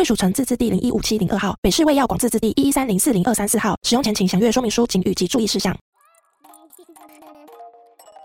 [0.00, 3.76] 贵属城自治地零一五七零二号，北市卫药广自治地一一三零四零二三四号。
[3.82, 5.76] 使用前请详阅说明书、警语及注意事项。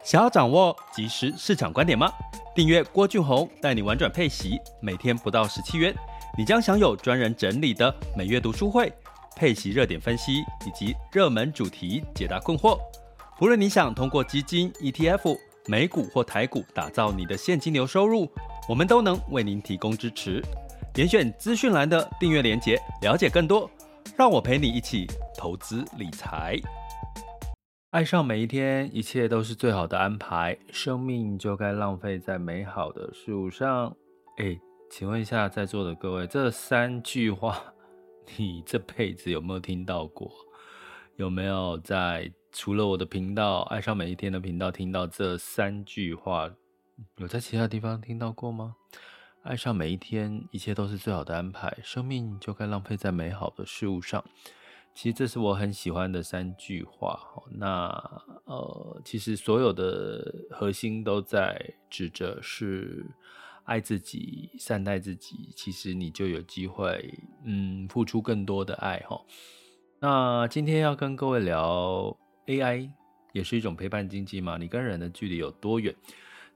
[0.01, 2.09] 想要掌握即时市场观点吗？
[2.55, 5.93] 订阅郭俊宏带你玩转配息，每天不到十七元，
[6.38, 8.89] 你将享有专人整理的每月读书会、
[9.35, 12.79] 配息热点分析以及热门主题解答困惑。
[13.41, 18.31] 无论你想通过基金、ETF、美股或台股打造你的现金流收入，
[18.70, 20.41] 我们都能为您提供支持。
[20.95, 23.70] 点选资讯栏的订阅连结，了解更多。
[24.16, 25.05] 让我陪你一起
[25.37, 26.57] 投资理财。
[27.90, 30.57] 爱上每一天，一切都是最好的安排。
[30.71, 33.93] 生命就该浪费在美好的事物上。
[34.37, 34.57] 哎，
[34.90, 37.62] 请问一下在座的各位，这三句话
[38.37, 40.32] 你这辈子有没有听到过？
[41.18, 46.49] 有没有在除了我的频道“爱上每一天”的频道听到这三句话？
[47.18, 48.77] 有在其他地方听到过吗？
[49.46, 51.71] 爱上每一天，一切都是最好的安排。
[51.84, 54.24] 生命就该浪费在美好的事物上。
[54.96, 57.20] 其实这是我很喜欢的三句话。
[57.52, 57.87] 那
[58.46, 63.05] 呃，其实所有的核心都在指着是
[63.65, 65.53] 爱自己、善待自己。
[65.56, 67.13] 其实你就有机会，
[67.44, 69.22] 嗯，付出更多的爱哈。
[70.00, 72.90] 那今天要跟各位聊 AI，
[73.31, 74.57] 也是一种陪伴经济嘛？
[74.57, 75.96] 你跟人的距离有多远？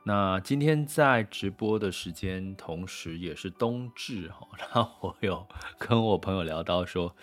[0.04, 4.48] 那今天在直播的时间，同时也是冬至哈。
[4.58, 5.46] 然后我有
[5.78, 7.14] 跟我朋友聊到说，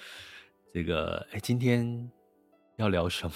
[0.73, 2.11] 这个哎，今天
[2.77, 3.33] 要聊什么？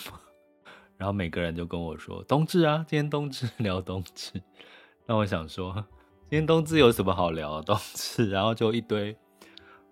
[0.98, 4.40] 然后每个人就跟我说冬至啊，今天冬至 聊冬至。
[5.06, 5.74] 那我想说，
[6.28, 8.28] 今天冬至有什么好聊冬至？
[8.30, 9.16] 然后就一堆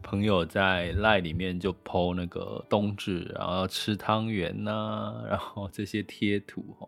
[0.03, 6.87] 朋友在赖里面就 po 那个冬至，然后要吃汤圆呐，然后这些贴图哈。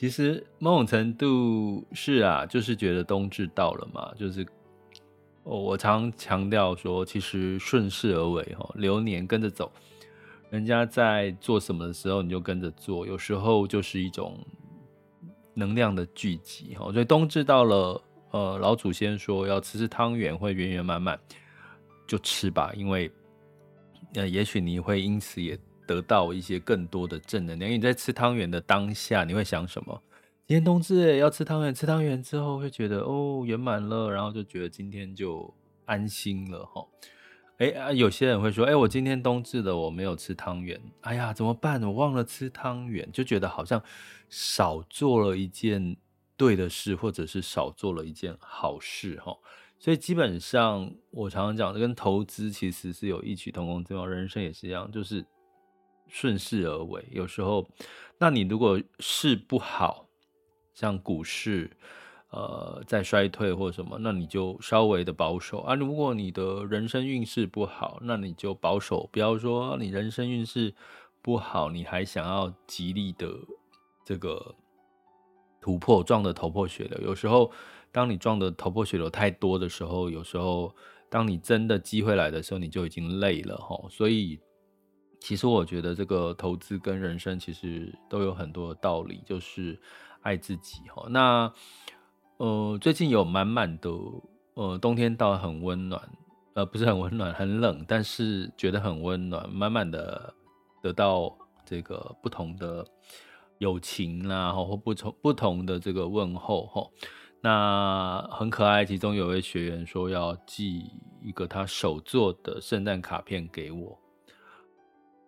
[0.00, 4.46] 其实某种程度是啊，就是觉得冬至到了嘛，就是
[5.42, 9.70] 哦我常强调说，其实顺势而为哈，流年跟着走，
[10.48, 14.38] 人家在做什么的时候你就跟着做，有时候就是一种
[15.52, 16.90] 能量的聚集哈。
[16.90, 21.20] 所以冬至到了，呃，老祖先说要吃吃汤圆会圆圆满满，
[22.06, 23.12] 就吃吧，因为
[24.14, 25.58] 呃，也许你会因此也。
[25.90, 27.68] 得到一些更多的正能量。
[27.68, 30.00] 你在吃汤圆的当下，你会想什么？
[30.46, 35.52] 今天冬至要吃汤圆，吃汤圆之后会觉得哦圆满了，然后就觉得今天就
[35.86, 36.86] 安心了哈。
[37.58, 41.82] 哎啊，有些人会说，哎，我今天冬至的，我没有吃汤圆，哎呀，怎么办？
[41.82, 43.82] 我忘了吃汤圆，就觉得好像
[44.28, 45.96] 少做了一件
[46.36, 49.36] 对的事，或者是少做了一件好事哈。
[49.80, 55.24] 所以基本上，我常常讲，跟投资其实是有异曲同工之妙，人生也是一样，就是。
[56.10, 57.66] 顺势而为，有时候，
[58.18, 60.06] 那你如果势不好，
[60.74, 61.70] 像股市，
[62.30, 65.74] 呃，在衰退或什么，那你就稍微的保守啊。
[65.74, 70.74] 如果你的人生运势不好，那你就保守，不要说你人生运势
[71.22, 73.28] 不好，你还想要极力的
[74.04, 74.54] 这个
[75.60, 77.00] 突破，撞得头破血流。
[77.00, 77.50] 有时候，
[77.92, 80.74] 当你撞得头破血流太多的时候，有时候，
[81.08, 83.88] 当你真的机会来的时候，你就已经累了齁。
[83.88, 84.38] 所以。
[85.20, 89.78] 其实我觉得这个投资跟人生其实都有很多的道理，就是
[90.22, 91.06] 爱自己哈。
[91.10, 91.52] 那
[92.38, 93.90] 呃，最近有满满的
[94.54, 96.02] 呃，冬天到很温暖，
[96.54, 100.34] 呃，不是很温暖，很冷，但是觉得很温暖，满满的
[100.82, 101.36] 得到
[101.66, 102.84] 这个不同的
[103.58, 106.88] 友情啦，或不同不同的这个问候哈。
[107.42, 110.90] 那很可爱，其中有位学员说要寄
[111.22, 113.98] 一个他手做的圣诞卡片给我。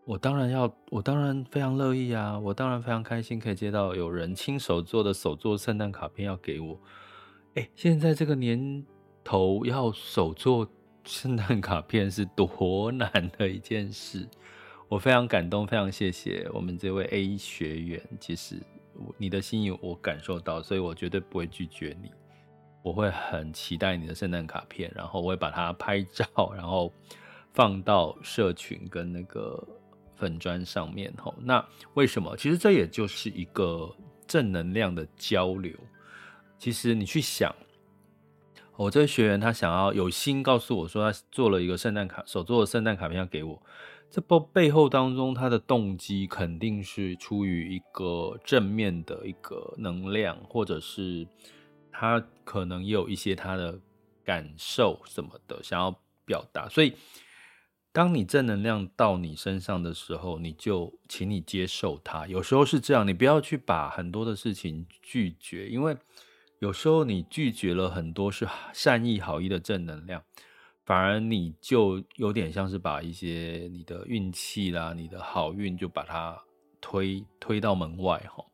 [0.04, 2.36] 我当然要，我当然非常乐意啊！
[2.36, 6.76] 我当然非常开心可以接到有人亲手做的手做圣诞卡片要给我。
[7.54, 8.84] 哎，现在这个年
[9.22, 10.66] 头要手做
[11.04, 14.28] 圣诞卡片是多难的一件事，
[14.88, 18.02] 我非常感动，非常谢谢我们这位 A 学员。
[18.18, 18.56] 其实
[19.16, 22.10] 你的心意我感受到，所以我绝对不会拒绝你。
[22.82, 26.26] 我会很期待你的圣诞卡片，然后我会把它拍照，
[26.56, 26.92] 然后
[27.52, 29.64] 放到社群跟那个。
[30.22, 32.36] 粉专上面吼，那为什么？
[32.36, 33.92] 其实这也就是一个
[34.24, 35.74] 正能量的交流。
[36.56, 37.52] 其实你去想，
[38.76, 43.60] 我这个学员他想要有心告诉我说，他做了一个圣诞卡，手做的圣诞卡片要给我。
[44.08, 51.26] 这背背后当中，他的动机肯定是出于一个正面的一个能量，或者是
[51.90, 53.80] 他可能也有一些他的
[54.24, 55.90] 感受什么的想要
[56.24, 56.68] 表达。
[56.68, 56.94] 所以，
[57.92, 62.26] 当你正能量到你身上的时候，你就请你接受它。
[62.26, 65.94] 有时候是这样，你不要去把很多的事情拒绝，因为
[66.58, 70.22] 有时候你拒绝了很多是善意好意的正能量。
[70.84, 76.42] 反而你就有点像是把一些你的运气啦、你的好运就把它
[76.80, 78.44] 推推到门外哈。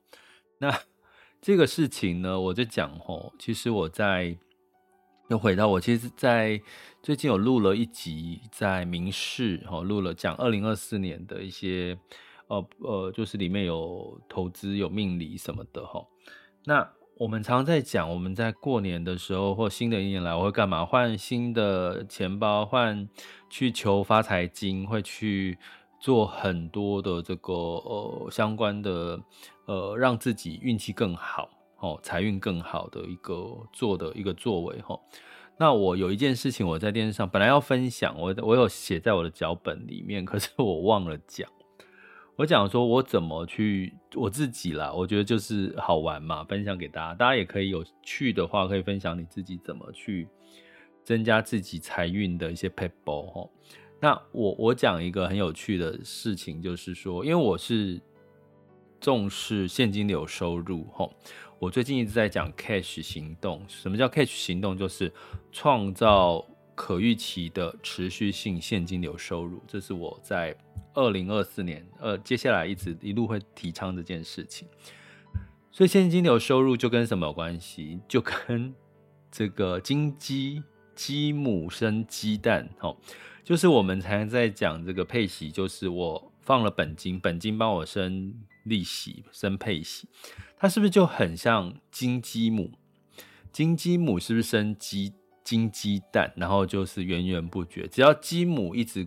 [0.58, 0.79] 那
[1.40, 4.37] 这个事情呢，我就讲吼，其实我在
[5.29, 6.59] 又回到我其实，在
[7.03, 11.99] 最近有录了一集在民视哈，录了讲二零二四年的一些
[12.47, 16.03] 呃呃，就是里面有投资、有命理什么的哈。
[16.65, 20.83] 那我们常常在讲，我们在过年的时候或新的一年来，我会干嘛？
[20.83, 23.07] 换新的钱包，换
[23.51, 25.59] 去求发财金，会去
[26.01, 29.21] 做很多的这个呃相关的
[29.67, 34.99] 呃让自己运气更好哦，财运更好的一个做的一个作为哈。
[35.57, 41.49] 那我有一件事情我在电视上本来要分享，我我有写在我的脚本里面，可是我忘了讲。
[42.37, 44.93] 我讲说，我怎么去我自己啦？
[44.93, 47.13] 我觉得就是好玩嘛，分享给大家。
[47.13, 50.29] 大家也可以有趣的话，可以分享你自己怎么去
[51.03, 53.49] 增加自己财运的一些撇步哈。
[54.01, 58.01] 那我我讲一个很有趣的事情，就是说，因为我是
[59.01, 61.11] 重视现金流收入哈。
[61.59, 63.65] 我最近一直在讲 cash 行动。
[63.69, 64.77] 什么叫 cash 行动？
[64.77, 65.13] 就是
[65.53, 66.45] 创造
[66.75, 69.63] 可预期的持续性现金流收入。
[69.67, 70.57] 这是我在。
[70.95, 74.67] 二零二四年，呃，接下来一直一路会提倡这件事情，
[75.71, 78.01] 所以现金流收入就跟什么有关系？
[78.09, 78.75] 就跟
[79.31, 80.61] 这个金鸡
[80.97, 82.97] 鸡母生鸡蛋，哦，
[83.45, 88.33] 就是我们常常在讲这个配息，就是我放了本金，本金帮我生
[88.65, 90.09] 利息，生配息，
[90.56, 92.73] 它是不是就很像金鸡母？
[93.53, 95.12] 金鸡母是不是生鸡
[95.45, 96.33] 金鸡蛋？
[96.37, 99.06] 然后就是源源不绝，只要鸡母一直。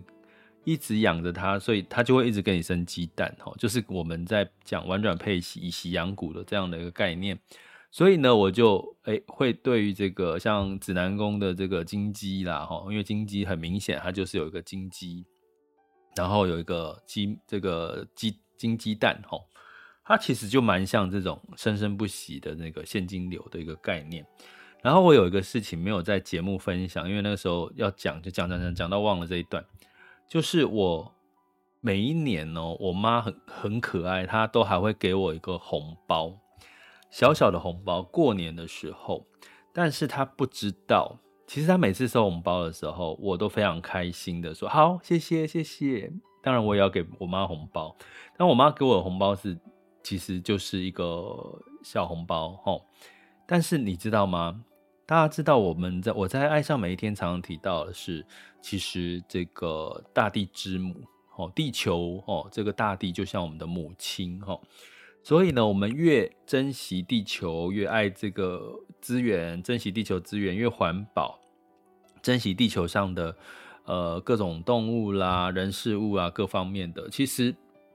[0.64, 7.36] 一直养着它，所以它就会一直给你生鸡蛋，吼，就是我们在讲婉转配息、以息养股的这样的一个概念。
[7.90, 15.24] 所以呢，我就诶、欸、会对于这个像指南宫的这个金鸡啦，吼，因为金鸡很明显，它就是有一个金鸡，
[16.16, 19.44] 然后有一个鸡，这个鸡金鸡蛋，吼，
[20.04, 24.26] 它其实就蛮像这种生生不息的那个现金流的一个概念。
[24.82, 29.64] 然后我有一个事情没有在节目分享，因为那个时候要讲，就讲讲讲讲到忘了这一段。
[30.28, 31.14] 就是我
[31.80, 36.36] 每一年哦，我妈很很可爱，她都还会给我一个红包，
[37.10, 39.26] 小小的红包，过年的时候。
[39.72, 41.18] 但是她不知道，
[41.52, 46.10] 其实他每次收红包的时候，我都非常开心的说好，谢谢谢谢。
[46.42, 47.94] 当然我也要给我妈红包，
[48.38, 49.58] 但我妈给我的红包是，
[50.02, 52.82] 其实就是一个小红包齁。
[53.46, 54.64] 但是你知道吗？
[55.04, 58.24] 大家知道我们在我在爱上每一天常常提到的是，
[58.62, 60.94] 其实这个大地之母
[61.36, 64.58] 哦，地球哦，这个大地就像我们的母亲哈，
[65.22, 71.38] 所以呢，我们越珍惜地球，越爱这个资源，珍惜地球资源，越环保，
[72.22, 73.36] 珍惜地球上的
[73.84, 77.54] 呃各种动物啦、人事物啊各方面的，其实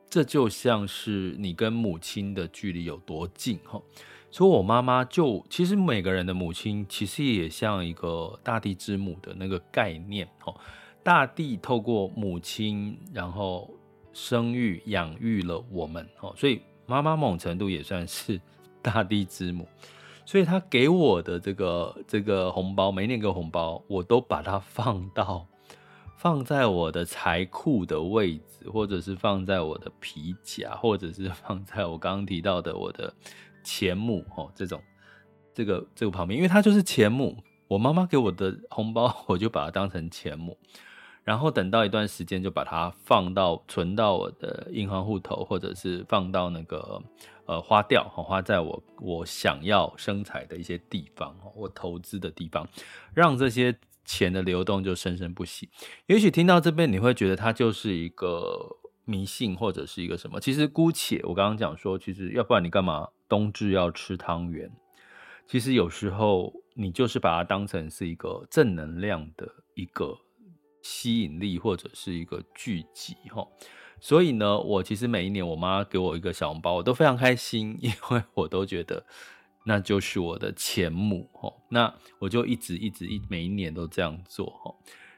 [0.10, 3.82] 这就像是你跟母亲的距离有多近哈。
[4.30, 10.54] 所以，我妈妈就其实每个人的母亲其实也像一个大地之母的那个概念哦。
[11.02, 13.74] 大地透过母亲，然后
[14.12, 16.34] 生育养育了我们哦。
[16.36, 18.40] 所以，妈妈某种程度也算是
[18.82, 19.66] 大地之母。
[20.28, 25.48] 所以，他给我的这个这个红包，每年给红包，我都把它放到
[26.18, 33.14] 放在我的财库的位置，或者是放在我的皮夹，或者是放在我刚刚提到的我的。
[33.64, 34.82] 钱母哦，这种
[35.54, 37.36] 这个这个旁边，因为它就是钱母。
[37.68, 40.58] 我妈妈给我的红包， 我就把它当成钱母，
[41.28, 47.04] 然后等到一段时间，就把它放到存到我的银行户头，或者是放到那个
[47.46, 52.66] 呃花掉，花在我我想要生财的一些地方，我投资的地方，
[53.14, 55.70] 让这些钱的流动就生生不息。
[56.06, 60.40] 也许听到这边，你会觉得它就是一个迷信，或者是一个什么？
[60.40, 63.10] 其实姑且我刚刚讲说，其实要不然你干嘛？
[63.28, 64.72] 冬至要吃汤圆，
[65.46, 70.18] 其实有时候你就是把它当成是一个正能量的一个
[70.82, 73.48] 吸引力，或者是一个聚集哈。
[74.00, 79.06] 所以呢，我其实每一年我妈给我一个小红包，我都非常开心， 因为我都觉得
[79.66, 81.54] 那就是我的前母哦。
[81.70, 84.76] 那我就一直一直一每一年都这样做哦。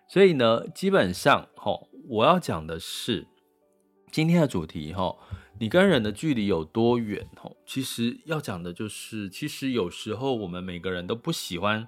[0.07, 3.27] 所以呢，基本上哦，我要讲的是
[4.11, 5.15] 今天的主题哈，
[5.59, 7.55] 你跟人的距离有多远哦？
[7.65, 11.87] 其实要讲的就是，其实有时候我们每个人都不喜欢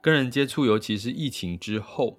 [0.00, 2.18] 跟人接触，尤其是疫情之后，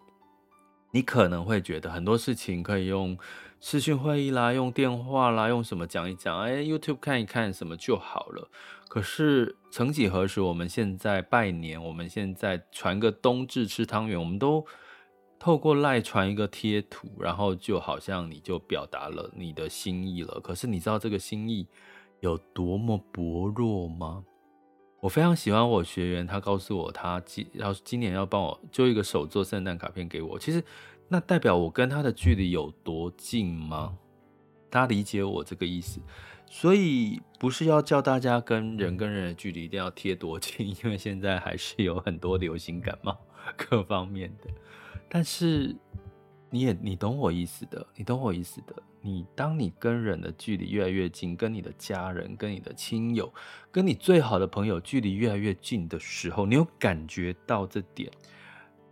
[0.92, 3.18] 你可能会觉得很多事情可以用
[3.60, 8.50] 视讯会议啦，用电话啦，用什么讲一讲，哎，YouTube 看一看什么就好了。
[8.88, 14.66] 可是曾几何时，我们现在拜年，我们现在传个冬至吃汤圆，我们都。
[15.44, 20.40] 透过赖传一个贴图，然后就好像你就表达了你的心意了。
[20.40, 21.68] 可是你知道这个心意
[22.20, 24.24] 有多么薄弱吗？
[25.02, 30.40] 我非常喜欢我学员，他告诉我他今要今年要帮我就一个手做圣诞卡片给我。
[30.40, 30.64] 其实
[31.08, 33.98] 那代表我跟他的距离有多近吗？
[34.70, 36.00] 大家理解我这个意思？
[36.46, 43.18] 所以不是要叫大家跟人跟人的距离一定要贴多近， 因为现在还是有很多流行感冒
[43.58, 44.52] 各方面的。
[45.10, 45.76] 但是，
[46.50, 48.76] 你也你懂我意思的，你懂我意思的。
[49.02, 53.34] 你当你跟人的距离越来越近，跟你的家人、跟你的亲友、
[53.72, 58.12] 跟你最好的朋友距离越来越近的时候，你有感觉到这点，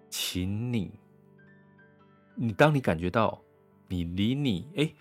[0.09, 0.91] 请你，
[2.35, 3.41] 你当你感觉到
[3.87, 4.93] 你离你哎，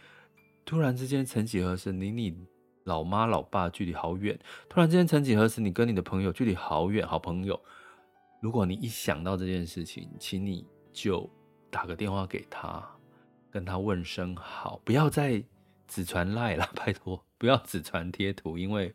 [0.64, 2.36] 突然之间曾几何时离你
[2.84, 4.38] 老妈老爸距离好远，
[4.68, 7.60] 突然之间曾几何时你跟你的朋友距离好远，好朋友，
[8.40, 10.66] 如果你一想到这件事情，请你。
[10.90, 11.30] 就
[11.70, 12.84] 打个电话给他，
[13.50, 15.42] 跟他问声好，不要再
[15.86, 18.92] 只传赖了，拜托，不要只传贴图，因为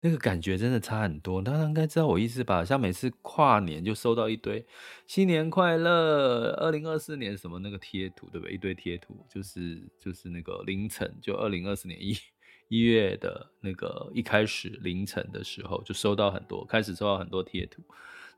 [0.00, 1.40] 那个感觉真的差很多。
[1.42, 2.64] 大家应该知道我意思吧？
[2.64, 4.64] 像每次跨年就收到一堆
[5.06, 8.54] 新年快乐，二零二四年什么那个贴图，对不对？
[8.54, 12.16] 一堆贴图，就是就是那个凌晨，就二零二四年一
[12.68, 17.82] 一月的那个一开始凌晨的时候，就收到很多，开始收到很多贴图，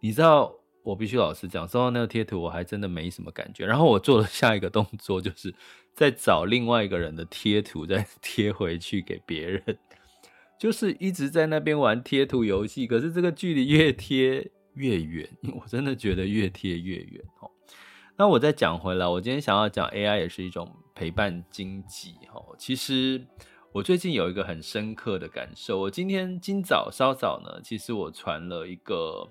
[0.00, 0.54] 你知道？
[0.82, 3.66] 我必须老实讲，收到那个贴图，我还真的没什么感觉。
[3.66, 5.54] 然后我做了下一个动作，就是
[5.92, 9.78] 再找另外一个人的贴图，再 贴回去给别人，
[10.58, 12.86] 就是一直在那边玩贴图游戏。
[12.86, 17.22] 可是这个距离越贴越远，我真的觉得越贴越远。
[17.40, 17.50] 哦，
[18.16, 22.14] 那我再讲回来，我今天想要讲 AI 也是一种陪伴经济。
[22.32, 23.22] 哦，其实
[23.72, 25.78] 我最近有一个很深刻的感受。
[25.78, 29.30] 我今天今早稍早呢，其实我传了一个。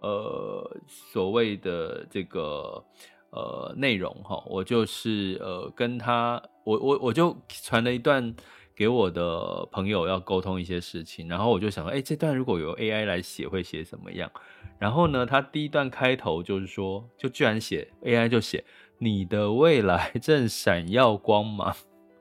[0.00, 2.82] 呃，所谓的这个
[3.30, 8.34] 呃内容哈，我就是呃跟他，我我我就传了一段
[8.76, 14.30] 给我的朋友要沟通一些事情，然后我就想说，哎，这段如果有 AI 来写会写什么样？
[14.78, 18.64] 然后呢，他第一段开头就是说，就居然写 AI 就写
[18.98, 21.74] 你的未来 正闪耀光芒，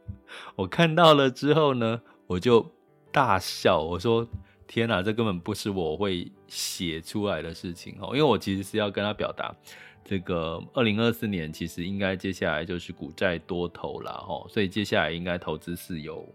[0.58, 2.72] 我看到了之后呢，我就
[3.12, 4.28] 大笑，我说。
[4.68, 9.56] 天哪，这根本不是我会写出来的事情哦，因为我其实是要跟他表达，
[10.04, 16.28] 这个二零二四年其实应该接下来就是股债多头啦，吼，所以接下来应该投资是有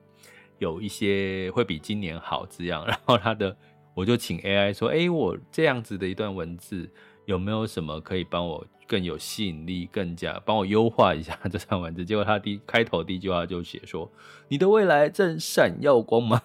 [0.59, 2.85] 有一些会比今年好这样。
[2.89, 3.55] 然后他的
[3.95, 6.91] 我就请 AI 说，哎，我这样子的一段文字
[7.27, 12.03] 有没有什么可以帮我更有吸引力，更加帮我优化一下 这段文字？
[12.03, 14.11] 结果他第开头第一句话就写说，
[14.49, 16.43] 你的未来正闪耀光芒。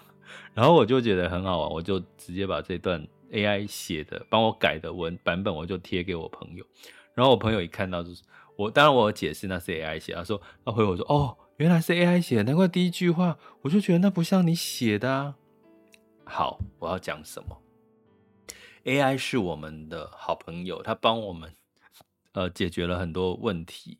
[0.53, 6.65] 然后我就觉得很好玩，我就直接把这段 AI 写的、帮我改的文版本，我就贴给我朋友。
[7.13, 8.23] 然后我朋友一看到，就是
[8.55, 15.35] 我，当然我解释那是 AI 写，他说他回我说，哦，原来是 AI 写的，难怪第一句话我就觉得那不像你写的啊。
[16.23, 17.61] 好，我要讲什么
[18.83, 21.53] ？AI 是我们的好朋友，他帮我们
[22.33, 23.99] 呃解决了很多问题。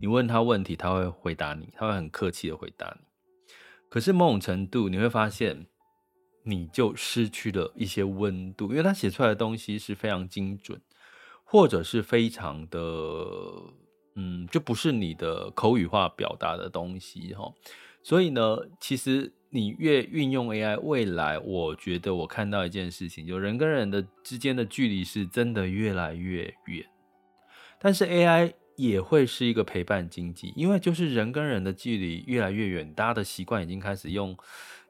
[0.00, 3.06] 你问他问题，他会回答你，他会很客气的回答你。
[3.88, 5.66] 可是某种程度，你会发现，
[6.44, 10.80] 你就失去了一些温度，因为他写出来的东西是非常精准，
[11.42, 12.78] 或者是非常的，
[14.14, 17.52] 嗯，就不是你的口语化表达的东西哈。
[18.02, 26.84] 所以呢，其实你越运用 AI，未来我觉得我看到一件事情，就人跟人的之间的距离是真的越来越远，
[27.80, 28.52] 但是 AI。
[28.78, 34.36] 也会是一个陪伴经济，因为就是人跟人的距离越来越远，大家的习惯已经开始用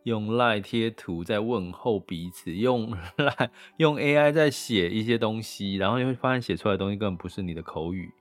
[0.02, 8.12] 用 LINE 贴图在问候彼此，用 LINE 用 AI 在写一些东西，然后你会发现写出来的东西根本不是你的口语，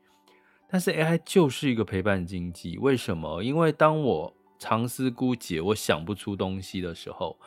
[0.69, 2.77] 但是 AI 就是一个陪伴经济。
[2.77, 3.43] 为什么？
[3.43, 7.37] 因为当我长思枯竭，我想不出东西的时候，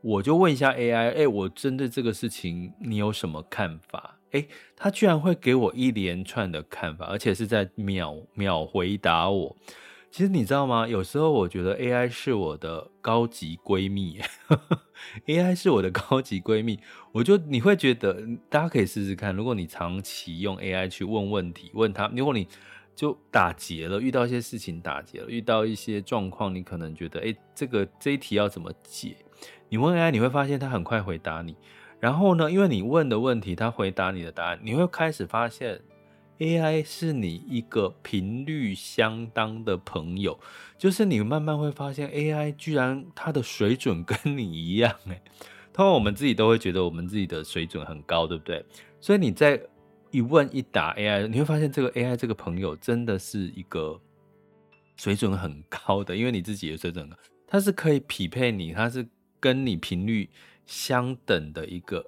[0.00, 4.15] 我就问一下 AI，哎，我针对这个事情，你有什么看法？
[4.36, 9.56] 诶，他居然会给我一连串的看法，而且是在秒秒回答我。
[10.10, 10.88] 其实你知道吗？
[10.88, 14.20] 有时候我觉得 AI 是我的高级闺蜜，
[15.26, 16.78] AI 是我的高级闺蜜。
[17.12, 22.48] 我就你会觉得，大家可以试试看，如果你长期用 AI 去问问题，问他，如果你
[22.94, 29.16] 就打结了，遇到一些事情打结了，遇到一些状况，你可能觉得，诶，这个这一题要怎么解？
[29.68, 31.54] 你问 AI，你会发现他很快回答你。
[32.00, 35.80] 然后呢，因为你问的问题，他回答你的答案，你会开始发现。
[36.38, 40.38] AI 是你一个频率相当的朋友，
[40.76, 45.18] 就是你慢慢会发现，AI 居然它的水准跟你一样，哎，
[45.72, 48.62] 通常我们自己都会觉得我们自己的水准很高，对不对？
[49.00, 49.58] 所以你在
[50.10, 53.98] 一问一答 AI，你会发现这个 AI 这个朋友真的是一个
[54.98, 59.08] 水准很高的，因为你自己的水准很高，它是可以匹配你，它是
[59.40, 60.28] 跟你频率
[60.66, 62.04] 相等的一个。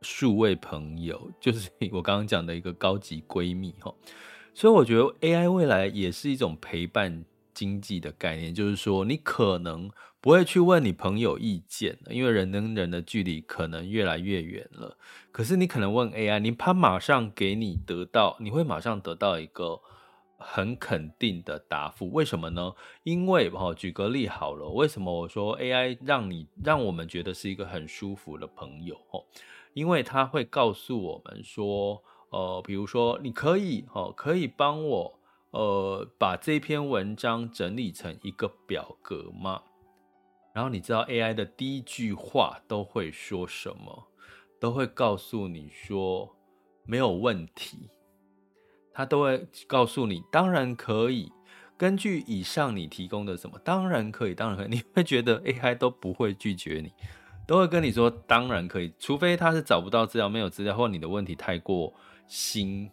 [0.00, 3.92] 数位朋友 就是我刚刚讲的一个高级闺蜜哈，
[4.54, 9.90] 所以我觉得 AI 未来也是一种陪伴经济的概念，就是说你可能
[10.20, 14.96] 不会去问你朋友意见，因为人跟人的距离可能越来越远了。
[15.32, 19.80] 可是你可能问 AI，你怕马上给你得到，你会马上得到一个
[20.38, 22.10] 很肯定的答复。
[22.12, 22.72] 为什么呢？
[23.02, 29.20] 因为哈，举个例好了，为什么我说 AI 让你让我们觉得是一个很舒服的朋友哈？
[29.74, 39.62] 因为他会告诉我们说，呃，比如说你可以，哦，可以帮我，呃，把这篇文章整理成一个表格吗？
[40.54, 44.08] 然后你知道 AI 的第一句话都会说什么？
[44.58, 46.34] 都会告诉你说
[46.84, 47.88] 没有问题，
[48.98, 51.30] 他都会告诉你当然可以，
[51.76, 56.92] 根据以上你提供的什么，当然可以，当然可以， 你会觉得 AI 都不会拒绝你。
[57.46, 61.94] 都会跟你说，当然可以，除非他是找不到资料，没有资料，或你的问题太过
[62.26, 62.90] 新，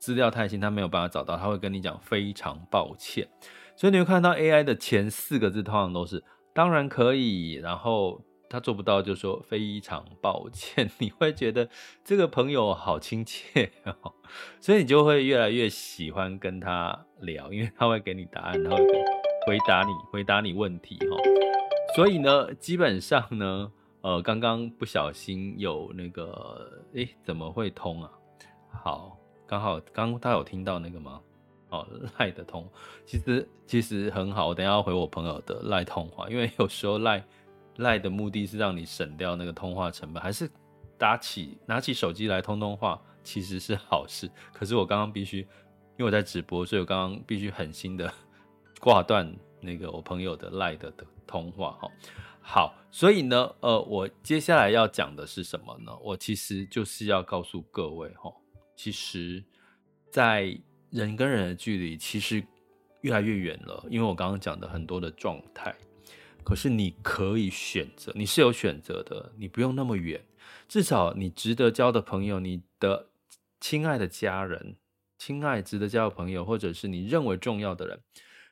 [0.00, 3.28] 资料太新，他没有办法找到，他会跟你讲非常抱歉。
[3.76, 8.20] 所以你会看到 AI 的前四个字通常都是当然可以，然后
[8.56, 10.90] 他做不到就说非常抱歉。
[10.96, 11.68] 你会觉得
[12.02, 14.14] 这个朋友好亲切哦，
[14.62, 18.78] 所以你就会越来越喜欢跟他聊，因为他会给你答案，然后
[19.46, 21.18] 回答你，回答你问题哈。
[21.94, 23.70] 所以呢，基本上呢。
[24.02, 28.10] 呃，刚刚不小心有那个，诶，怎么会通啊？
[28.70, 31.20] 好，刚好刚他有听到那个吗？
[31.70, 31.84] 哦，
[32.16, 32.70] 赖的通，
[33.04, 34.46] 其实其实很好。
[34.46, 37.24] 我等下要回我朋友的赖通话，因为有时候赖
[37.78, 40.50] 赖的目的是让你省掉那个通话成本，还是
[40.98, 44.30] 打起拿起手机来通通话，其实是好事。
[44.52, 48.12] 可是我刚刚必须，因为我在直播，所以我刚刚必须狠心的
[48.80, 51.90] 挂断那个我朋友的赖的的通话哈。
[52.40, 55.92] 好，所以呢，呃，我接下来要讲的是什么呢？
[56.00, 58.32] 我其实就是要告诉各位，哈，
[58.76, 59.44] 其实，
[60.10, 60.56] 在
[60.90, 62.46] 人跟人的距离其实
[63.00, 65.74] 越来越远了，因为我刚刚讲的很多的状态。
[66.46, 70.24] 可是你可以选择，你是有选择的，你不用那么远，
[70.68, 73.08] 至少你值得交的朋友，你的
[73.60, 74.76] 亲爱的家人，
[75.18, 77.98] 亲爱值得交的朋友，或者是你认为重要的人，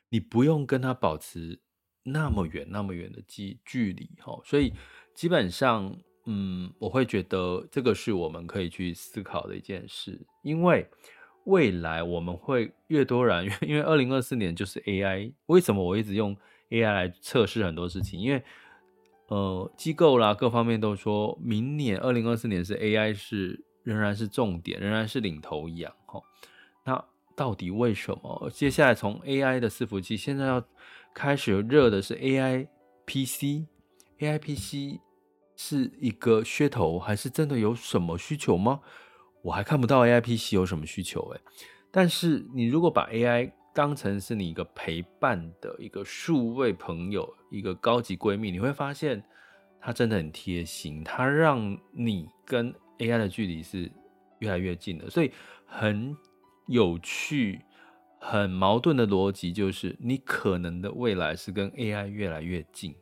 [0.09, 1.61] 你不用跟他保持。
[2.07, 4.71] 那么远，那么远的距距离，哈，所以
[5.15, 10.87] 基本上，嗯，我会觉得这个是我们可以去思考的一件事，因为
[11.45, 16.37] 未来我们会越多人，因为二零二四年就是 AI，为什么我一直用
[16.69, 18.19] AI 来测试很多事情？
[18.19, 18.43] 因为
[19.27, 26.21] 呃，机构啦，各方面都说明年二零二四年是 AI 是仍然是重点，仍然是领头羊，哈，
[26.85, 28.49] 那到底为什么？
[28.53, 30.63] 接下来从 AI 的伺服器，现在要。
[31.17, 32.67] 开始热的是 AI
[33.05, 34.99] PC，AI PC
[35.55, 38.81] 是一个噱头，还是真的有什么需求吗？
[39.41, 41.39] 我还看不到 AI PC 有什么需求诶。
[41.89, 49.21] 但是你如果把 AI 当成是你一个陪伴的一个数位朋友，一个高级闺蜜，你会发现
[49.81, 53.91] 它真的很贴心，它让你跟 AI 的距离是
[54.39, 55.31] 越来越近的，所以
[55.65, 56.15] 很
[56.67, 57.59] 有趣。
[58.17, 62.95] 很矛盾的逻辑就是，你可能的未来是跟 AI 越来越近，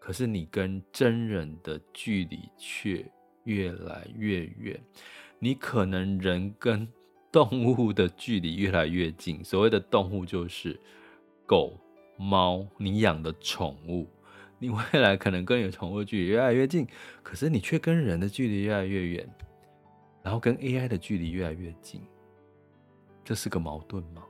[0.00, 3.08] 可是你跟真人的距离却
[3.44, 4.82] 越来越远。
[5.38, 6.88] 你可能人跟
[7.36, 10.80] 动物的距离越来越近，所谓的动物就是
[11.44, 11.78] 狗、
[12.16, 14.08] 猫，你养的宠物。
[14.58, 16.88] 你未来可能跟你的宠物距离越来越近，
[17.22, 19.28] 可是你却跟人的距离越来越远，
[20.22, 22.00] 然后跟 AI 的距离越来越近，
[23.22, 24.22] 这是个矛盾吗？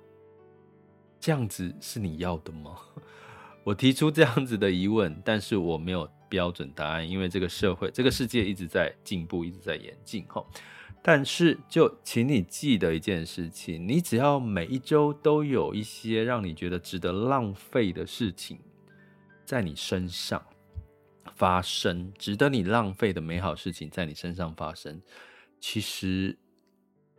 [1.21, 2.77] 这样子是你要的吗？
[3.63, 10.27] 我提出这样子的疑问，但是我没有标准答案，因为这个社会、这个世界一直在进步，一直在演进。
[11.09, 18.59] 但是，就请你记得一件事情：你只要每一周都有一些让你觉得值得浪费的事情
[19.45, 20.45] 在你身上
[21.37, 25.01] 发生，值得你浪费的美好事情在你身上发生，
[25.61, 26.37] 其实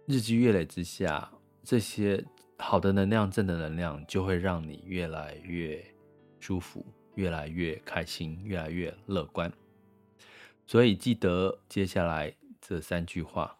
[0.06, 1.32] 日积月累之下，
[1.64, 2.22] 这些
[2.58, 5.82] 好的能量、正的能量就会让你越来越
[6.42, 9.50] 舒服，越来越开心，越来越乐观。
[10.66, 13.57] 所以，记得接下来这三句话。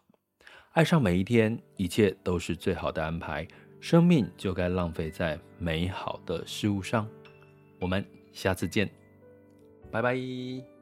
[0.72, 3.46] 爱上每一天，一切都是最好的安排。
[3.80, 7.08] 生命就该浪费在美好的事物上。
[7.80, 8.88] 我们下次见，
[9.90, 10.77] 拜拜。